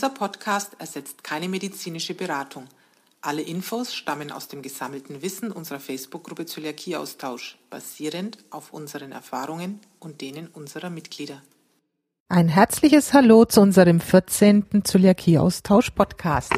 [0.00, 2.64] Dieser Podcast ersetzt keine medizinische Beratung.
[3.20, 10.22] Alle Infos stammen aus dem gesammelten Wissen unserer Facebook-Gruppe Zöliakieaustausch, basierend auf unseren Erfahrungen und
[10.22, 11.42] denen unserer Mitglieder.
[12.30, 14.84] Ein herzliches Hallo zu unserem 14.
[14.84, 16.54] Zöliakieaustausch-Podcast.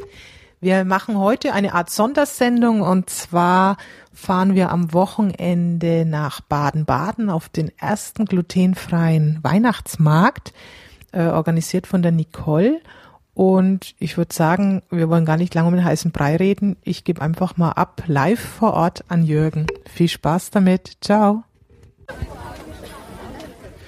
[0.61, 3.77] Wir machen heute eine Art Sondersendung und zwar
[4.12, 10.52] fahren wir am Wochenende nach Baden-Baden auf den ersten glutenfreien Weihnachtsmarkt,
[11.10, 12.80] äh, organisiert von der Nicole.
[13.34, 16.77] Und ich würde sagen, wir wollen gar nicht lange um den heißen Brei reden.
[16.82, 19.66] Ich gebe einfach mal ab live vor Ort an Jürgen.
[19.90, 20.98] Viel Spaß damit.
[21.00, 21.45] Ciao.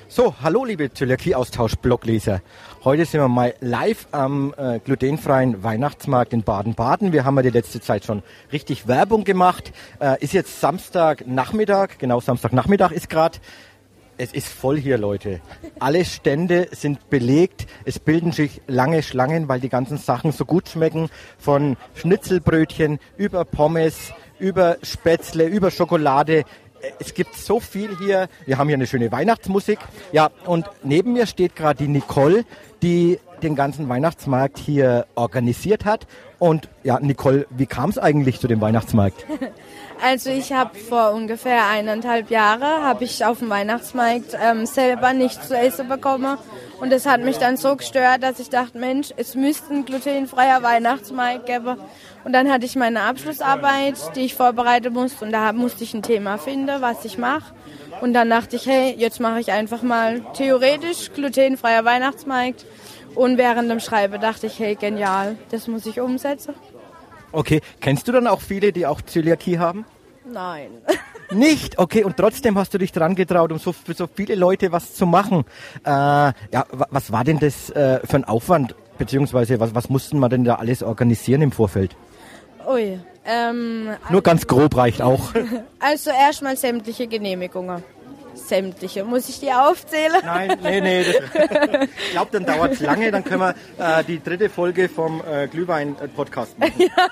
[0.08, 2.40] So, hallo liebe Zöliakie-Austausch-Blogleser.
[2.84, 7.12] Heute sind wir mal live am äh, glutenfreien Weihnachtsmarkt in Baden-Baden.
[7.12, 9.72] Wir haben ja die letzte Zeit schon richtig Werbung gemacht.
[10.00, 13.38] Äh, ist jetzt Samstagnachmittag, genau Samstagnachmittag ist gerade.
[14.16, 15.40] Es ist voll hier, Leute.
[15.80, 17.66] Alle Stände sind belegt.
[17.84, 21.08] Es bilden sich lange Schlangen, weil die ganzen Sachen so gut schmecken.
[21.36, 26.44] Von Schnitzelbrötchen über Pommes, über Spätzle, über Schokolade.
[27.00, 28.28] Es gibt so viel hier.
[28.46, 29.80] Wir haben hier eine schöne Weihnachtsmusik.
[30.12, 32.44] Ja, und neben mir steht gerade die Nicole,
[32.82, 36.06] die den ganzen Weihnachtsmarkt hier organisiert hat.
[36.38, 39.24] Und ja, Nicole, wie kam es eigentlich zu dem Weihnachtsmarkt?
[40.02, 45.48] Also ich habe vor ungefähr eineinhalb Jahren habe ich auf dem Weihnachtsmarkt ähm, selber nichts
[45.48, 46.36] zu essen bekommen
[46.80, 50.62] und das hat mich dann so gestört, dass ich dachte, Mensch, es müsste ein glutenfreier
[50.62, 51.78] Weihnachtsmarkt geben.
[52.24, 56.02] Und dann hatte ich meine Abschlussarbeit, die ich vorbereiten musste und da musste ich ein
[56.02, 57.54] Thema finden, was ich mache.
[58.00, 62.66] Und dann dachte ich, hey, jetzt mache ich einfach mal theoretisch glutenfreier Weihnachtsmarkt.
[63.14, 66.54] Und während dem Schreiben dachte ich, hey, genial, das muss ich umsetzen.
[67.32, 69.84] Okay, kennst du dann auch viele, die auch Zöliakie haben?
[70.24, 70.70] Nein.
[71.30, 71.78] Nicht?
[71.78, 74.94] Okay, und trotzdem hast du dich dran getraut, um so, für so viele Leute was
[74.94, 75.44] zu machen.
[75.84, 80.28] Äh, ja, was war denn das äh, für ein Aufwand, beziehungsweise was, was mussten wir
[80.28, 81.96] denn da alles organisieren im Vorfeld?
[82.68, 83.00] Ui.
[83.26, 85.32] Ähm, Nur ganz grob reicht auch.
[85.80, 87.82] Also erstmal sämtliche Genehmigungen
[88.34, 89.04] sämtliche.
[89.04, 90.20] Muss ich die aufzählen?
[90.24, 91.00] Nein, nee, nee.
[91.02, 93.10] ich glaube, dann dauert es lange.
[93.10, 96.72] Dann können wir äh, die dritte Folge vom äh, Glühwein-Podcast machen.
[96.84, 97.08] Ja.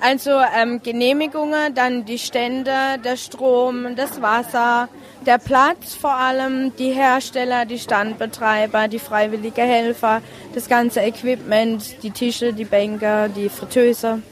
[0.00, 2.72] Also ähm, Genehmigungen, dann die Stände,
[3.02, 4.88] der Strom, das Wasser,
[5.24, 10.22] der Platz vor allem, die Hersteller, die Standbetreiber, die freiwillige Helfer,
[10.54, 14.22] das ganze Equipment, die Tische, die Bänke, die Fritteuse.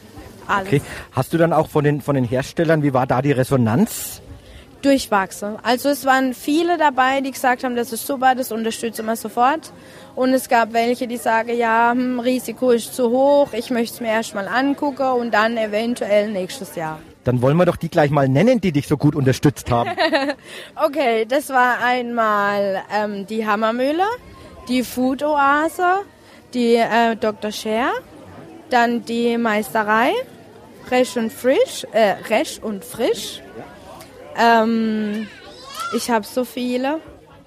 [0.47, 0.67] Alles.
[0.67, 0.83] Okay.
[1.13, 4.22] Hast du dann auch von den, von den Herstellern, wie war da die Resonanz?
[4.85, 5.57] Durchwachsen.
[5.63, 9.73] Also es waren viele dabei, die gesagt haben, das ist super, das unterstützen wir sofort.
[10.15, 14.01] Und es gab welche, die sagen, ja, hm, Risiko ist zu hoch, ich möchte es
[14.01, 16.99] mir erstmal angucken und dann eventuell nächstes Jahr.
[17.25, 19.91] Dann wollen wir doch die gleich mal nennen, die dich so gut unterstützt haben.
[20.85, 24.05] okay, das war einmal ähm, die Hammermühle,
[24.69, 26.01] die Food Oase,
[26.53, 27.53] die äh, Dr.
[27.53, 27.93] Scher,
[28.71, 30.13] dann die Meisterei,
[30.91, 33.41] Resch und Frisch, äh, Resch und Frisch,
[34.37, 35.27] ähm,
[35.95, 37.01] ich habe so viele.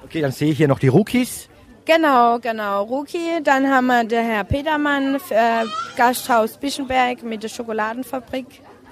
[0.04, 1.50] Okay, dann sehe ich hier noch die Rookies.
[1.86, 3.44] Genau, genau, Rookie.
[3.44, 8.46] Dann haben wir der Herr Petermann, äh, Gasthaus Bischenberg mit der Schokoladenfabrik.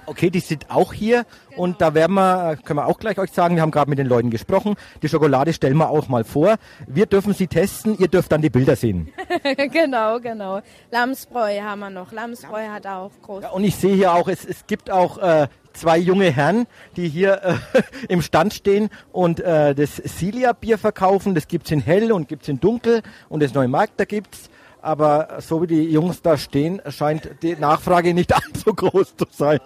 [0.06, 1.24] Okay, die sind auch hier
[1.56, 4.06] und da werden wir, können wir auch gleich euch sagen, wir haben gerade mit den
[4.06, 4.74] Leuten gesprochen.
[5.02, 6.56] Die Schokolade stellen wir auch mal vor.
[6.86, 9.12] Wir dürfen sie testen, ihr dürft dann die Bilder sehen.
[9.72, 10.60] genau, genau.
[10.90, 12.12] Lamsbräu haben wir noch.
[12.12, 13.44] Lamsbräu hat auch groß.
[13.44, 17.08] Ja, und ich sehe hier auch, es, es gibt auch äh, zwei junge Herren, die
[17.08, 21.34] hier äh, im Stand stehen und äh, das Silia-Bier verkaufen.
[21.34, 24.50] Das gibt's in hell und gibt's in dunkel und das neue Markt, da gibt's.
[24.80, 29.58] Aber so wie die Jungs da stehen, scheint die Nachfrage nicht allzu groß zu sein.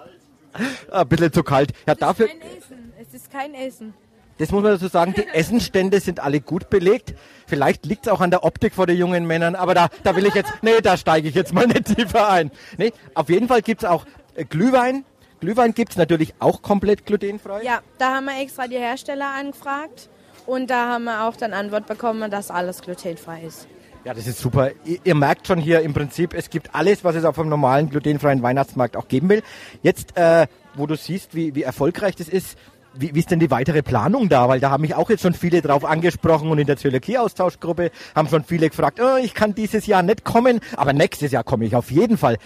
[0.90, 1.72] Ein bisschen zu kalt.
[1.86, 2.28] Ja, dafür.
[2.28, 2.92] Es ist kein Essen.
[3.00, 3.94] Es ist kein Essen.
[4.38, 7.14] Das muss man dazu sagen, die Essenstände sind alle gut belegt.
[7.46, 10.26] Vielleicht liegt es auch an der Optik vor den jungen Männern, aber da, da will
[10.26, 12.50] ich jetzt, nee, da steige ich jetzt mal nicht tiefer ein.
[12.76, 15.04] Nee, auf jeden Fall gibt es auch äh, Glühwein.
[15.40, 17.62] Glühwein gibt es natürlich auch komplett glutenfrei.
[17.62, 20.08] Ja, da haben wir extra die Hersteller angefragt
[20.46, 23.68] und da haben wir auch dann Antwort bekommen, dass alles glutenfrei ist.
[24.04, 24.70] Ja, das ist super.
[24.84, 27.90] Ihr, ihr, merkt schon hier im Prinzip, es gibt alles, was es auf einem normalen
[27.90, 29.42] glutenfreien Weihnachtsmarkt auch geben will.
[29.82, 32.56] Jetzt, äh, wo du siehst, wie, wie erfolgreich das ist,
[32.94, 34.48] wie, wie ist denn die weitere Planung da?
[34.48, 38.28] Weil da haben mich auch jetzt schon viele drauf angesprochen und in der Zöliakie-Austauschgruppe haben
[38.28, 41.76] schon viele gefragt, oh, ich kann dieses Jahr nicht kommen, aber nächstes Jahr komme ich
[41.76, 42.38] auf jeden Fall.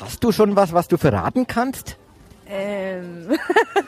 [0.00, 1.98] Hast du schon was, was du verraten kannst?
[2.48, 3.36] Ähm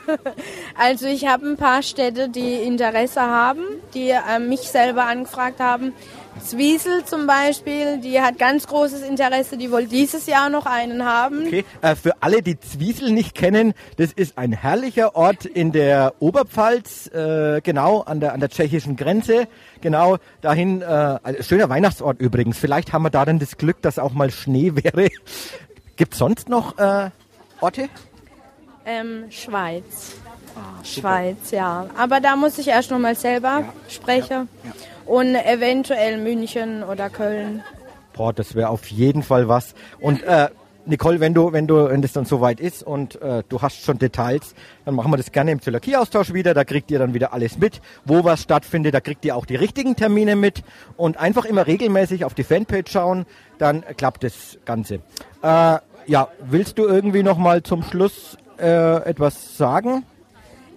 [0.77, 3.63] also ich habe ein paar Städte, die Interesse haben,
[3.93, 5.93] die äh, mich selber angefragt haben
[6.39, 11.45] Zwiesel zum Beispiel, die hat ganz großes Interesse, die wollte dieses Jahr noch einen haben.
[11.45, 16.13] Okay, äh, für alle, die Zwiesel nicht kennen, das ist ein herrlicher Ort in der
[16.19, 19.47] Oberpfalz, äh, genau an der, an der tschechischen Grenze.
[19.81, 22.57] Genau dahin, äh, schöner Weihnachtsort übrigens.
[22.57, 25.09] Vielleicht haben wir da dann das Glück, dass auch mal Schnee wäre.
[25.95, 27.09] Gibt sonst noch äh,
[27.59, 27.89] Orte?
[28.89, 30.15] Ähm, Schweiz.
[30.83, 31.85] Schweiz, ja.
[31.95, 34.49] Aber da muss ich erst noch mal selber sprechen.
[35.05, 37.63] Und eventuell München oder Köln.
[38.13, 39.75] Boah, das wäre auf jeden Fall was.
[39.99, 40.49] Und äh,
[40.87, 43.99] Nicole, wenn du, wenn du, wenn das dann soweit ist und äh, du hast schon
[43.99, 44.55] Details,
[44.85, 46.55] dann machen wir das gerne im Zöliakie-Austausch wieder.
[46.55, 48.95] Da kriegt ihr dann wieder alles mit, wo was stattfindet.
[48.95, 50.63] Da kriegt ihr auch die richtigen Termine mit
[50.97, 53.27] und einfach immer regelmäßig auf die Fanpage schauen.
[53.59, 54.95] Dann klappt das Ganze.
[55.43, 55.77] Äh,
[56.07, 60.03] ja, willst du irgendwie noch mal zum Schluss äh, etwas sagen?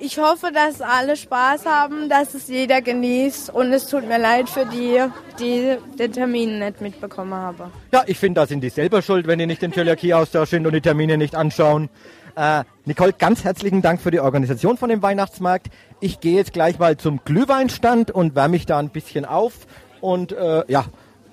[0.04, 3.50] Ich hoffe, dass alle Spaß haben, dass es jeder genießt.
[3.50, 5.00] Und es tut mir leid für die,
[5.38, 7.70] die den Termin nicht mitbekommen haben.
[7.92, 10.72] Ja, ich finde, da sind die selber schuld, wenn die nicht den Zöliakie-Austausch sind und
[10.72, 11.88] die Termine nicht anschauen.
[12.34, 15.68] Äh, Nicole, ganz herzlichen Dank für die Organisation von dem Weihnachtsmarkt.
[16.00, 19.52] Ich gehe jetzt gleich mal zum Glühweinstand und wärme mich da ein bisschen auf.
[20.00, 20.84] Und äh, ja,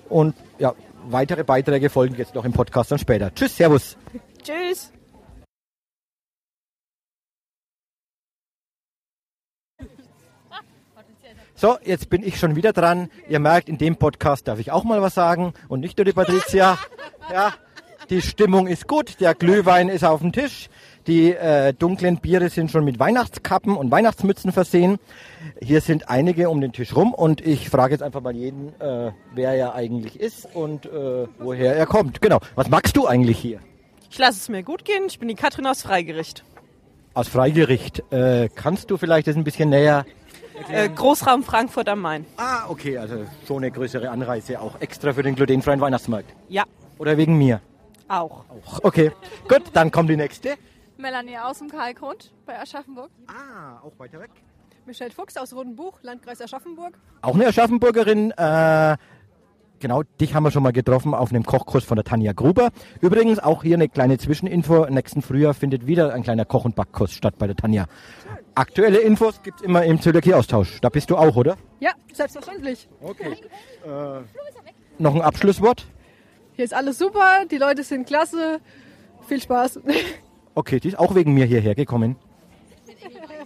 [0.10, 0.76] und ja,
[1.10, 3.34] weitere Beiträge folgen jetzt noch im Podcast dann später.
[3.34, 3.98] Tschüss, Servus.
[4.44, 4.92] Tschüss.
[11.62, 13.10] So, jetzt bin ich schon wieder dran.
[13.28, 16.14] Ihr merkt, in dem Podcast darf ich auch mal was sagen und nicht nur die
[16.14, 16.78] Patricia.
[17.34, 17.54] Ja,
[18.10, 20.70] die Stimmung ist gut, der Glühwein ist auf dem Tisch,
[21.06, 25.00] die äh, dunklen Biere sind schon mit Weihnachtskappen und Weihnachtsmützen versehen.
[25.62, 29.12] Hier sind einige um den Tisch rum und ich frage jetzt einfach mal jeden, äh,
[29.36, 32.22] wer er eigentlich ist und äh, woher er kommt.
[32.22, 32.40] Genau.
[32.56, 33.60] Was magst du eigentlich hier?
[34.10, 35.04] Ich lasse es mir gut gehen.
[35.08, 36.46] Ich bin die Katrin aus Freigericht.
[37.14, 38.02] Aus Freigericht.
[38.14, 40.06] Äh, kannst du vielleicht das ein bisschen näher
[40.68, 42.26] Äh, Großraum Frankfurt am Main.
[42.38, 46.34] Ah, okay, also schon eine größere Anreise, auch extra für den glutenfreien Weihnachtsmarkt.
[46.50, 46.64] Ja,
[46.98, 47.62] Oder wegen mir?
[48.08, 48.44] auch.
[48.50, 48.80] Auch.
[48.84, 49.12] Okay,
[49.48, 50.56] gut, dann kommt die nächste.
[50.98, 53.10] Melanie aus dem Kalkgrund bei Aschaffenburg.
[53.28, 54.32] Ah, auch weiter weg.
[54.86, 56.98] Michelle Fuchs aus Rodenbuch, Landkreis Aschaffenburg.
[57.22, 58.32] Auch eine Aschaffenburgerin.
[58.32, 58.98] Äh,
[59.80, 62.70] genau, dich haben wir schon mal getroffen auf einem Kochkurs von der Tanja Gruber.
[63.02, 64.86] Übrigens auch hier eine kleine Zwischeninfo.
[64.90, 67.86] Nächsten Frühjahr findet wieder ein kleiner Koch- und Backkurs statt bei der Tanja.
[68.56, 70.82] Aktuelle Infos gibt's immer im Zöliakie-Austausch.
[70.82, 71.58] Da bist du auch, oder?
[71.80, 72.88] Ja, selbstverständlich.
[73.02, 73.34] Okay.
[73.86, 74.22] Äh,
[74.98, 75.88] noch ein Abschlusswort?
[76.54, 78.60] Hier ist alles super, die Leute sind klasse.
[79.28, 79.80] Viel Spaß.
[80.56, 82.18] Okay, die ist auch wegen mir hierher gekommen.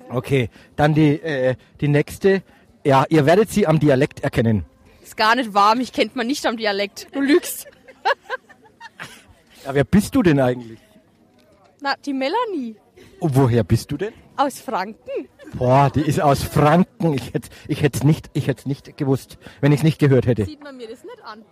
[0.09, 2.41] Okay, dann die, äh, die nächste.
[2.83, 4.65] Ja, ihr werdet sie am Dialekt erkennen.
[5.03, 7.07] Ist gar nicht wahr, mich kennt man nicht am Dialekt.
[7.11, 7.67] Du lügst.
[9.65, 10.79] Ja, wer bist du denn eigentlich?
[11.81, 12.75] Na, die Melanie.
[13.19, 14.13] Und woher bist du denn?
[14.35, 15.27] Aus Franken.
[15.53, 17.13] Boah, die ist aus Franken.
[17.13, 20.45] Ich hätte ich hätt's nicht, ich nicht gewusst, wenn ich es nicht gehört hätte.
[20.45, 21.45] Sieht man mir das nicht an.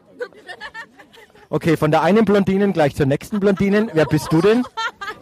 [1.49, 3.91] Okay, von der einen Blondinen gleich zur nächsten Blondinen.
[3.93, 4.63] Wer bist du denn?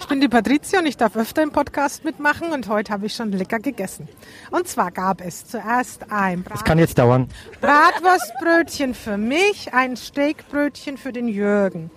[0.09, 3.13] Ich bin die Patricia und ich darf öfter im Podcast mitmachen und heute habe ich
[3.13, 4.07] schon lecker gegessen.
[4.49, 7.27] Und zwar gab es zuerst ein Das Brat kann jetzt dauern.
[7.61, 11.91] Bratwurstbrötchen für mich, ein Steakbrötchen für den Jürgen.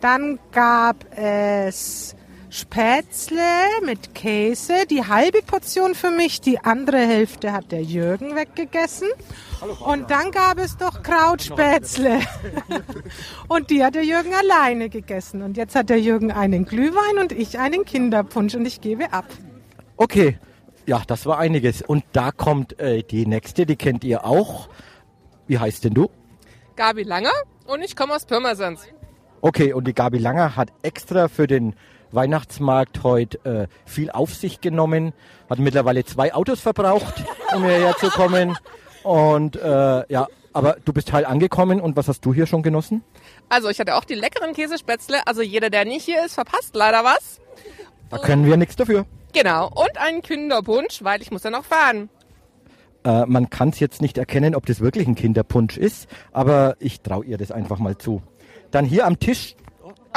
[0.00, 2.16] Dann gab es
[2.50, 3.42] Spätzle
[3.84, 9.08] mit Käse, die halbe Portion für mich, die andere Hälfte hat der Jürgen weggegessen.
[9.84, 12.20] Und dann gab es doch Krautspätzle.
[13.48, 15.42] Und die hat der Jürgen alleine gegessen.
[15.42, 19.26] Und jetzt hat der Jürgen einen Glühwein und ich einen Kinderpunsch und ich gebe ab.
[19.96, 20.38] Okay,
[20.86, 21.82] ja, das war einiges.
[21.82, 24.68] Und da kommt äh, die nächste, die kennt ihr auch.
[25.46, 26.08] Wie heißt denn du?
[26.76, 27.32] Gabi Langer
[27.66, 28.86] und ich komme aus Pirmasens.
[29.40, 31.74] Okay, und die Gabi Langer hat extra für den
[32.12, 35.12] Weihnachtsmarkt heute äh, viel auf sich genommen,
[35.48, 37.24] hat mittlerweile zwei Autos verbraucht,
[37.54, 38.56] um hierher zu kommen.
[39.02, 43.04] Und äh, ja, aber du bist heil angekommen und was hast du hier schon genossen?
[43.48, 45.26] Also ich hatte auch die leckeren Käsespätzle.
[45.26, 47.40] Also jeder, der nicht hier ist, verpasst leider was.
[48.10, 49.06] Da können wir nichts dafür.
[49.32, 49.66] Genau.
[49.66, 52.08] Und einen Kinderpunsch, weil ich muss ja noch fahren.
[53.04, 57.00] Äh, man kann es jetzt nicht erkennen, ob das wirklich ein Kinderpunsch ist, aber ich
[57.00, 58.22] traue ihr das einfach mal zu.
[58.70, 59.54] Dann hier am Tisch,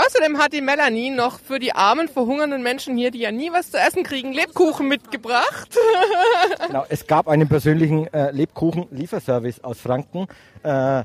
[0.05, 3.72] Außerdem hat die Melanie noch für die armen, verhungernden Menschen hier, die ja nie was
[3.72, 5.77] zu essen kriegen, Lebkuchen mitgebracht.
[6.67, 10.27] genau, es gab einen persönlichen äh, Lebkuchen-Lieferservice aus Franken.
[10.63, 11.03] Äh,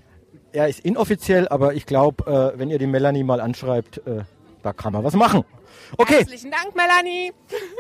[0.53, 4.23] er ist inoffiziell, aber ich glaube, äh, wenn ihr die Melanie mal anschreibt, äh,
[4.63, 5.45] da kann man was machen.
[5.99, 7.33] Okay, Herzlichen Dank, Melanie.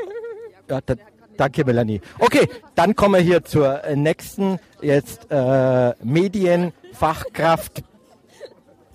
[0.69, 0.95] ja, da,
[1.37, 2.01] danke Melanie.
[2.19, 7.83] Okay, dann kommen wir hier zur äh, nächsten, jetzt äh, Medienfachkraft.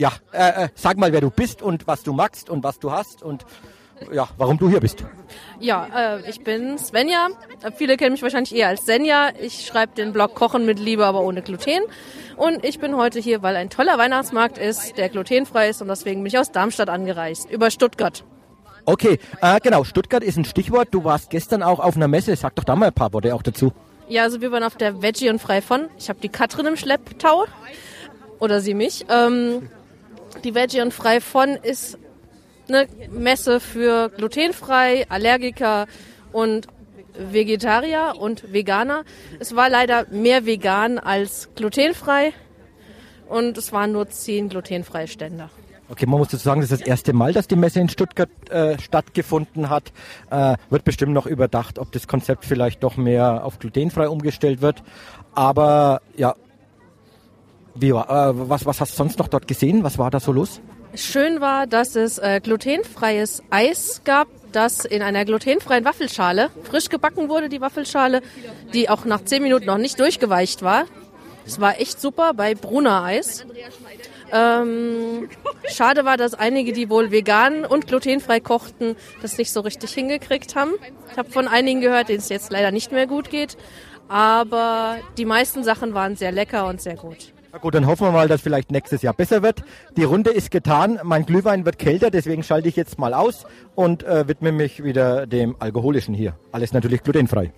[0.02, 2.92] Ja, äh, äh, sag mal, wer du bist und was du magst und was du
[2.92, 3.46] hast und
[4.12, 5.06] ja, warum du hier bist.
[5.60, 7.28] Ja, äh, ich bin Svenja.
[7.76, 9.30] Viele kennen mich wahrscheinlich eher als Senja.
[9.40, 11.84] Ich schreibe den Blog Kochen mit Liebe, aber ohne Gluten.
[12.36, 16.22] Und ich bin heute hier, weil ein toller Weihnachtsmarkt ist, der glutenfrei ist und deswegen
[16.22, 18.24] bin ich aus Darmstadt angereist, über Stuttgart.
[18.86, 20.88] Okay, äh, genau, Stuttgart ist ein Stichwort.
[20.90, 22.36] Du warst gestern auch auf einer Messe.
[22.36, 23.72] Sag doch da mal ein paar Worte auch dazu.
[24.10, 25.90] Ja, also wir waren auf der Veggie und Frei von.
[26.00, 27.46] Ich habe die Katrin im Schlepptau.
[28.40, 29.06] Oder sie mich.
[29.08, 29.70] Ähm,
[30.44, 31.98] die Veggie und Frei von ist
[32.68, 35.88] eine Messe für glutenfrei, Allergiker
[36.32, 36.68] und
[37.18, 39.04] Vegetarier und Veganer.
[39.40, 42.34] Es war leider mehr vegan als glutenfrei
[43.28, 45.50] und es waren nur zehn glutenfreie Stände.
[45.90, 48.30] Okay, man muss dazu sagen, das ist das erste Mal, dass die Messe in Stuttgart
[48.50, 49.92] äh, stattgefunden hat.
[50.30, 54.84] Äh, wird bestimmt noch überdacht, ob das Konzept vielleicht doch mehr auf glutenfrei umgestellt wird.
[55.34, 56.36] Aber ja,
[57.76, 59.84] wie, war- äh, was, was hast du sonst noch dort gesehen?
[59.84, 60.62] Was war da so los?
[60.94, 67.30] Schön war, dass es äh, glutenfreies Eis gab, das in einer glutenfreien Waffelschale frisch gebacken
[67.30, 68.22] wurde, die Waffelschale,
[68.74, 70.84] die auch nach zehn Minuten noch nicht durchgeweicht war.
[71.46, 73.46] Es war echt super bei Brunner Eis.
[74.34, 75.30] Ähm,
[75.70, 80.56] schade war, dass einige, die wohl vegan und glutenfrei kochten, das nicht so richtig hingekriegt
[80.56, 80.72] haben.
[81.12, 83.58] Ich habe von einigen gehört, denen es jetzt leider nicht mehr gut geht.
[84.08, 87.34] Aber die meisten Sachen waren sehr lecker und sehr gut.
[87.54, 89.64] Na gut, dann hoffen wir mal, dass vielleicht nächstes Jahr besser wird.
[89.98, 91.02] Die Runde ist getan.
[91.04, 95.28] Mein Glühwein wird kälter, deswegen schalte ich jetzt mal aus und äh, widme mich wieder
[95.28, 96.38] dem Alkoholischen hier.
[96.54, 97.52] Alles natürlich glutenfrei.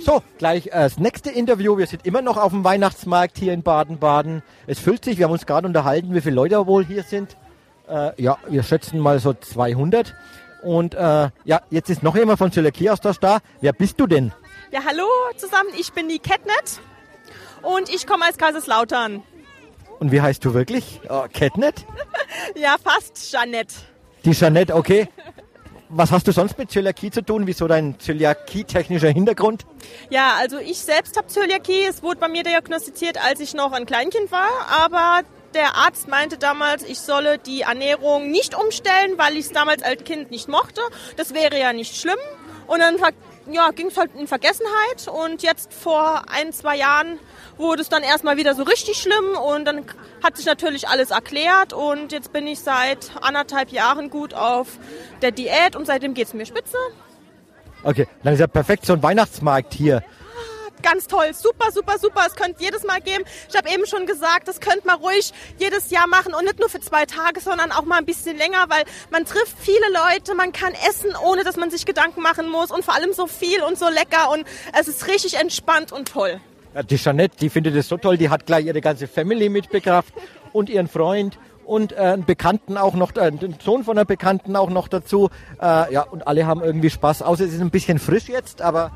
[0.00, 1.76] So, gleich äh, das nächste Interview.
[1.76, 4.42] Wir sind immer noch auf dem Weihnachtsmarkt hier in Baden-Baden.
[4.66, 5.18] Es füllt sich.
[5.18, 7.36] Wir haben uns gerade unterhalten, wie viele Leute wohl hier sind.
[7.88, 10.14] Äh, ja, wir schätzen mal so 200.
[10.62, 13.40] Und äh, ja, jetzt ist noch jemand von Zöliakieaustausch da.
[13.60, 14.32] Wer bist du denn?
[14.72, 15.04] Ja, hallo
[15.36, 16.80] zusammen, ich bin die Catnet
[17.62, 19.22] und ich komme aus Kaiserslautern.
[19.98, 21.00] Und wie heißt du wirklich?
[21.08, 21.84] Oh, Catnet?
[22.54, 23.74] Ja, fast, Jeanette.
[24.24, 25.08] Die Jeanette, okay.
[25.88, 27.46] Was hast du sonst mit Zöliakie zu tun?
[27.48, 29.66] Wieso dein Zöliakie-technischer Hintergrund?
[30.08, 31.84] Ja, also ich selbst habe Zöliakie.
[31.88, 34.48] Es wurde bei mir diagnostiziert, als ich noch ein Kleinkind war.
[34.70, 35.22] Aber
[35.54, 40.04] der Arzt meinte damals, ich solle die Ernährung nicht umstellen, weil ich es damals als
[40.04, 40.80] Kind nicht mochte.
[41.16, 42.18] Das wäre ja nicht schlimm.
[42.68, 42.96] Und dann
[43.50, 45.08] ja, ging es halt in Vergessenheit.
[45.12, 47.18] Und jetzt vor ein, zwei Jahren
[47.60, 49.36] wurde es dann erstmal wieder so richtig schlimm.
[49.36, 49.84] Und dann
[50.22, 51.72] hat sich natürlich alles erklärt.
[51.72, 54.78] Und jetzt bin ich seit anderthalb Jahren gut auf
[55.22, 55.76] der Diät.
[55.76, 56.76] Und seitdem geht es mir spitze.
[57.82, 60.02] Okay, dann ist ja perfekt so ein Weihnachtsmarkt hier.
[60.82, 62.22] ganz toll, super, super, super.
[62.26, 63.24] Es könnte jedes Mal geben.
[63.48, 66.68] Ich habe eben schon gesagt, das könnte man ruhig jedes Jahr machen und nicht nur
[66.68, 70.52] für zwei Tage, sondern auch mal ein bisschen länger, weil man trifft viele Leute, man
[70.52, 73.78] kann essen, ohne dass man sich Gedanken machen muss und vor allem so viel und
[73.78, 74.44] so lecker und
[74.78, 76.40] es ist richtig entspannt und toll.
[76.74, 80.14] Ja, die Jeanette, die findet es so toll, die hat gleich ihre ganze Family mitbekraft
[80.52, 84.56] und ihren Freund und äh, einen Bekannten auch noch, äh, den Sohn von einer Bekannten
[84.56, 85.30] auch noch dazu.
[85.60, 87.22] Äh, ja, und alle haben irgendwie Spaß.
[87.22, 88.92] Außer es ist ein bisschen frisch jetzt, aber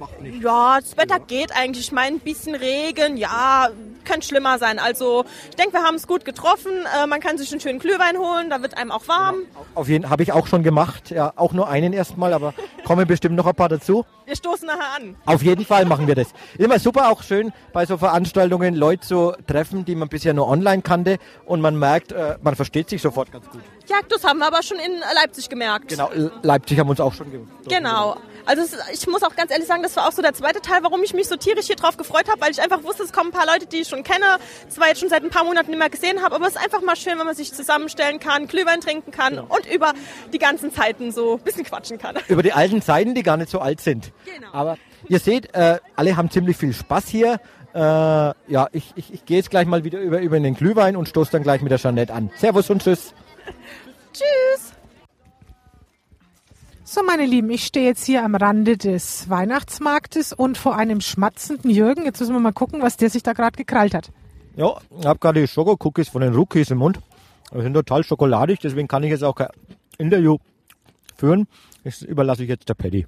[0.00, 0.42] macht nichts.
[0.42, 1.86] Ja, das Wetter geht eigentlich.
[1.86, 3.68] Ich meine, ein bisschen Regen, ja,
[4.04, 4.80] könnte schlimmer sein.
[4.80, 6.72] Also ich denke, wir haben es gut getroffen.
[7.00, 9.36] Äh, man kann sich einen schönen Glühwein holen, da wird einem auch warm.
[9.76, 11.10] Auf jeden habe ich auch schon gemacht.
[11.10, 12.54] Ja, auch nur einen erstmal, aber
[12.84, 14.04] kommen bestimmt noch ein paar dazu.
[14.26, 15.16] Wir stoßen nachher an.
[15.26, 16.28] Auf jeden Fall machen wir das.
[16.58, 20.82] Immer super, auch schön bei so Veranstaltungen Leute zu treffen, die man bisher nur online
[20.82, 23.60] kannte und man merkt, äh, man versteht sich sofort ganz gut.
[23.88, 25.88] Ja, das haben wir aber schon in Leipzig gemerkt.
[25.88, 26.10] Genau,
[26.42, 28.16] Leipzig haben uns auch schon ge Genau.
[28.46, 30.82] Also es, ich muss auch ganz ehrlich sagen, das war auch so der zweite Teil,
[30.82, 33.30] warum ich mich so tierisch hier drauf gefreut habe, weil ich einfach wusste, es kommen
[33.30, 34.24] ein paar Leute, die ich schon kenne,
[34.68, 36.82] zwar jetzt schon seit ein paar Monaten nicht mehr gesehen habe, aber es ist einfach
[36.82, 39.92] mal schön, wenn man sich zusammenstellen kann, Glühwein trinken kann und über
[40.32, 42.16] die ganzen Zeiten so ein bisschen quatschen kann.
[42.28, 44.12] über die alten Zeiten, die gar nicht so alt sind.
[44.24, 44.48] Genau.
[44.52, 44.78] Aber
[45.08, 47.40] ihr seht, äh, alle haben ziemlich viel Spaß hier.
[47.72, 50.96] Äh, ja, ich, ich, ich gehe jetzt gleich mal wieder über, über in den Glühwein
[50.96, 52.30] und stoße dann gleich mit der Jeanette an.
[52.36, 53.14] Servus und tschüss.
[54.12, 54.72] Tschüss!
[56.92, 61.70] So, meine Lieben, ich stehe jetzt hier am Rande des Weihnachtsmarktes und vor einem schmatzenden
[61.70, 62.04] Jürgen.
[62.04, 64.10] Jetzt müssen wir mal gucken, was der sich da gerade gekrallt hat.
[64.56, 66.98] Ja, ich habe gerade die Schokocookies von den Rookies im Mund.
[67.54, 69.50] Die sind total schokoladig, deswegen kann ich jetzt auch kein
[69.98, 70.38] Interview
[71.16, 71.46] führen.
[71.84, 73.06] Das überlasse ich jetzt der Paddy.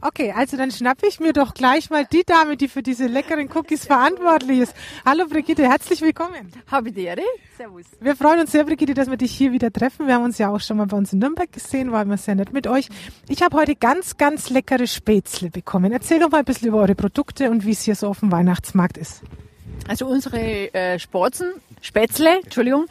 [0.00, 3.48] Okay, also dann schnappe ich mir doch gleich mal die Dame, die für diese leckeren
[3.52, 4.74] Cookies verantwortlich ist.
[5.04, 6.52] Hallo Brigitte, herzlich willkommen.
[6.70, 7.22] Habe die Ehre.
[7.56, 7.86] Servus.
[8.00, 10.06] Wir freuen uns sehr, Brigitte, dass wir dich hier wieder treffen.
[10.06, 12.36] Wir haben uns ja auch schon mal bei uns in Nürnberg gesehen, war immer sehr
[12.36, 12.88] nett mit euch.
[13.28, 15.90] Ich habe heute ganz, ganz leckere Spätzle bekommen.
[15.90, 18.30] Erzähl doch mal ein bisschen über eure Produkte und wie es hier so auf dem
[18.30, 19.22] Weihnachtsmarkt ist.
[19.86, 22.86] Also unsere äh, Sporzen, Spätzle, Entschuldigung,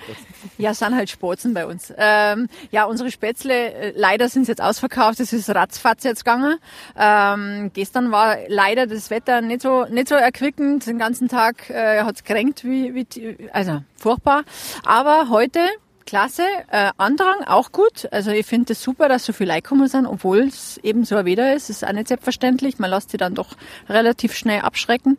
[0.57, 1.93] ja, sind halt Sporzen bei uns.
[1.97, 6.57] Ähm, ja, unsere Spätzle, äh, leider sind sie jetzt ausverkauft, es ist ratzfatz jetzt gegangen.
[6.97, 12.01] Ähm, gestern war leider das Wetter nicht so, nicht so erquickend, den ganzen Tag äh,
[12.03, 14.43] hat's kränkt, wie, wie, also furchtbar.
[14.85, 15.59] Aber heute
[16.07, 16.43] klasse.
[16.71, 18.07] Äh, Andrang auch gut.
[18.11, 21.05] Also ich finde es das super, dass so viele Leute kommen sind, obwohl es eben
[21.05, 21.69] so ein Weder ist.
[21.69, 22.79] Ist auch nicht selbstverständlich.
[22.79, 23.55] Man lässt sie dann doch
[23.87, 25.17] relativ schnell abschrecken.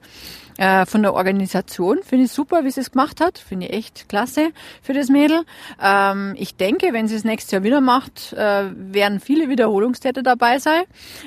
[0.58, 3.38] Äh, von der Organisation finde ich super, wie sie es gemacht hat.
[3.38, 4.50] Finde ich echt klasse
[4.82, 5.44] für das Mädel.
[5.80, 10.58] Ähm, ich denke, wenn sie es nächstes Jahr wieder macht, äh, werden viele Wiederholungstäter dabei
[10.58, 10.82] sein,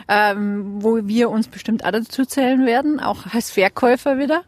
[0.09, 4.43] ähm, wo wir uns bestimmt auch dazu zählen werden, auch als Verkäufer wieder.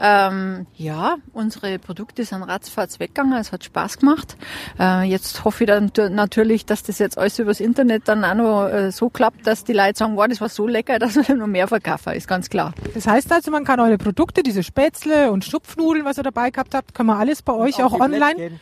[0.00, 4.36] Ähm, ja, unsere Produkte sind ratzfatz weggegangen, es hat Spaß gemacht.
[4.80, 8.68] Äh, jetzt hoffe ich dann natürlich, dass das jetzt alles übers Internet dann auch noch
[8.68, 11.46] äh, so klappt, dass die Leute sagen, wow, das war so lecker, dass wir noch
[11.46, 12.74] mehr verkaufen, ist ganz klar.
[12.94, 16.50] Das heißt also, man kann eure Produkte Produkte, diese Spätzle und Schupfnudeln, was ihr dabei
[16.50, 18.58] gehabt habt, können wir alles bei euch auch, auch online.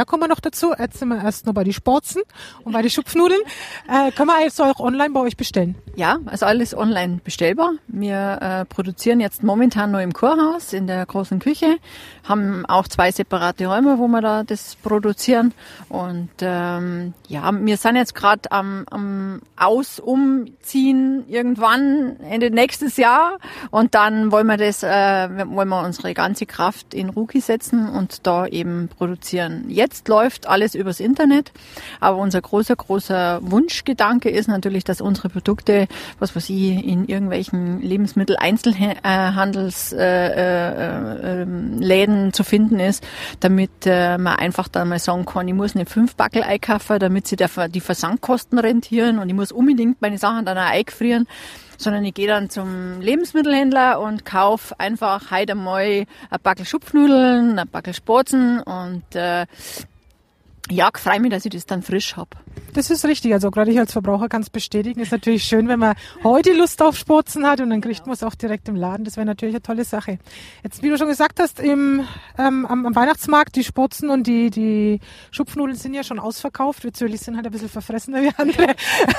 [0.00, 0.72] Da kommen wir noch dazu.
[0.78, 2.22] Jetzt sind wir erst noch bei die Sporzen
[2.64, 3.42] und bei die Schupfnudeln.
[3.86, 5.74] Äh, können wir jetzt auch online bei euch bestellen?
[5.94, 7.72] Ja, also alles online bestellbar.
[7.86, 11.76] Wir äh, produzieren jetzt momentan nur im Chorhaus, in der großen Küche,
[12.26, 15.52] haben auch zwei separate Räume, wo wir da das produzieren.
[15.90, 23.36] Und ähm, ja, wir sind jetzt gerade am, am Aus, Umziehen irgendwann Ende nächstes Jahr.
[23.70, 28.26] Und dann wollen wir das, äh, wollen wir unsere ganze Kraft in Ruki setzen und
[28.26, 31.52] da eben produzieren Jetzt läuft alles übers Internet,
[32.00, 35.86] aber unser großer, großer Wunschgedanke ist natürlich, dass unsere Produkte,
[36.18, 43.06] was weiß ich, in irgendwelchen Lebensmittel-Einzelhandelsläden äh, äh, äh, zu finden ist,
[43.40, 47.26] damit äh, man einfach dann mal sagen kann, ich muss nicht fünf Backel einkaufen, damit
[47.26, 51.26] sie die Versandkosten rentieren und ich muss unbedingt meine Sachen dann auch eingefrieren
[51.80, 57.68] sondern ich gehe dann zum Lebensmittelhändler und kaufe einfach heute mal ein Backel Schupfnudeln, ein
[57.68, 59.46] Backel Sporzen und äh,
[60.70, 62.36] ja, freue mich, dass ich das dann frisch hab.
[62.72, 63.32] Das ist richtig.
[63.32, 65.00] Also gerade ich als Verbraucher kann es bestätigen.
[65.00, 68.22] Ist natürlich schön, wenn man heute Lust auf Sporzen hat und dann kriegt man es
[68.22, 69.04] auch direkt im Laden.
[69.04, 70.18] Das wäre natürlich eine tolle Sache.
[70.62, 72.06] Jetzt, wie du schon gesagt hast, im,
[72.38, 75.00] ähm, am, am, Weihnachtsmarkt, die Sporzen und die, die
[75.30, 76.84] Schupfnudeln sind ja schon ausverkauft.
[76.84, 78.74] Wir Zürich sind halt ein bisschen verfressener wie andere.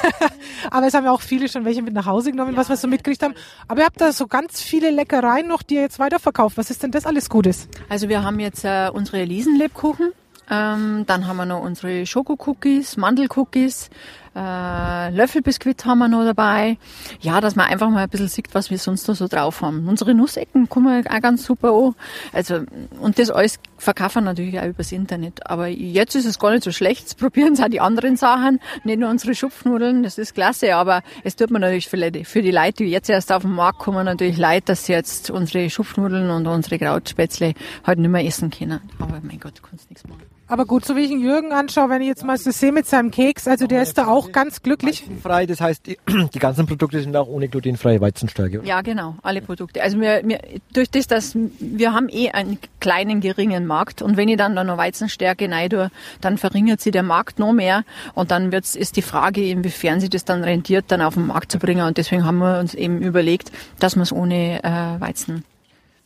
[0.72, 2.78] Aber es haben ja auch viele schon welche mit nach Hause genommen, ja, was wir
[2.78, 3.34] so mitgekriegt haben.
[3.68, 6.58] Aber ihr habt da so ganz viele Leckereien noch, die ihr jetzt weiterverkauft.
[6.58, 7.68] Was ist denn das alles Gutes?
[7.90, 10.12] Also wir haben jetzt äh, unsere Elisenlebkuchen
[10.50, 13.90] ähm, dann haben wir noch unsere Schokocookies, Mandelcookies,
[14.34, 16.78] äh, Löffelbiskuit haben wir noch dabei.
[17.20, 19.88] Ja, dass man einfach mal ein bisschen sieht, was wir sonst noch so drauf haben.
[19.90, 21.96] Unsere Nussecken kommen auch ganz super an.
[22.32, 22.62] Also,
[23.02, 25.50] und das alles verkaufen natürlich auch übers Internet.
[25.50, 27.02] Aber jetzt ist es gar nicht so schlecht.
[27.02, 30.04] Jetzt probieren sie auch die anderen Sachen, nicht nur unsere Schupfnudeln.
[30.04, 30.76] Das ist klasse.
[30.76, 33.80] Aber es tut mir natürlich für, für die Leute, die jetzt erst auf den Markt
[33.80, 37.54] kommen, natürlich leid, dass sie jetzt unsere Schupfnudeln und unsere Krautspätzle
[37.86, 38.80] halt nicht mehr essen können.
[39.00, 40.24] Aber mein Gott, du kannst nichts machen.
[40.52, 42.86] Aber gut, so wie ich den Jürgen anschaue, wenn ich jetzt mal so sehe mit
[42.86, 45.04] seinem Keks, also der ist da auch ganz glücklich.
[45.04, 45.98] Weizenfrei, das heißt, die,
[46.34, 48.60] die ganzen Produkte sind auch ohne glutenfreie Weizenstärke.
[48.66, 49.82] Ja, genau, alle Produkte.
[49.82, 50.42] Also wir, wir,
[50.74, 54.66] durch das, dass wir haben eh einen kleinen, geringen Markt und wenn ich dann da
[54.66, 59.04] noch Weizenstärke rein dann verringert sich der Markt noch mehr und dann wird's, ist die
[59.04, 62.40] Frage, inwiefern sich das dann rentiert, dann auf den Markt zu bringen und deswegen haben
[62.40, 65.46] wir uns eben überlegt, dass wir es ohne äh, Weizen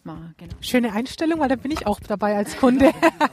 [0.06, 0.54] Genau.
[0.62, 2.92] Schöne Einstellung, weil da bin ich auch dabei als Kunde.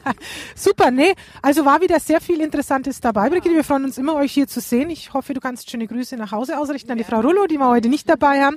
[0.54, 1.14] Super, nee.
[1.42, 3.54] Also war wieder sehr viel Interessantes dabei, Brigitte.
[3.54, 4.88] Wir freuen uns immer, euch hier zu sehen.
[4.88, 7.68] Ich hoffe, du kannst schöne Grüße nach Hause ausrichten an die Frau Rullo, die wir
[7.68, 8.56] heute nicht dabei haben.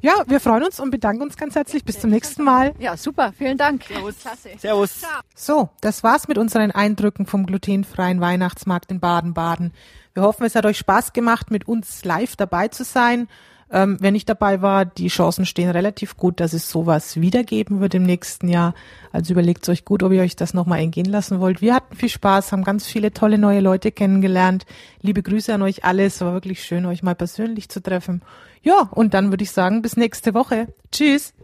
[0.00, 1.84] Ja, wir freuen uns und bedanken uns ganz herzlich.
[1.84, 2.72] Bis zum nächsten Mal.
[2.78, 3.32] Ja, super.
[3.36, 3.82] Vielen Dank.
[3.84, 4.14] Servus.
[4.58, 5.02] Servus.
[5.34, 9.72] So, das war's mit unseren Eindrücken vom glutenfreien Weihnachtsmarkt in Baden-Baden.
[10.14, 13.26] Wir hoffen, es hat euch Spaß gemacht, mit uns live dabei zu sein.
[13.70, 17.94] Ähm, wenn ich dabei war, die Chancen stehen relativ gut, dass es sowas wiedergeben wird
[17.94, 18.74] im nächsten Jahr.
[19.12, 21.60] Also überlegt euch gut, ob ihr euch das nochmal entgehen lassen wollt.
[21.60, 24.66] Wir hatten viel Spaß, haben ganz viele tolle neue Leute kennengelernt.
[25.00, 26.06] Liebe Grüße an euch alle.
[26.06, 28.22] Es war wirklich schön, euch mal persönlich zu treffen.
[28.62, 30.68] Ja, und dann würde ich sagen, bis nächste Woche.
[30.92, 31.34] Tschüss.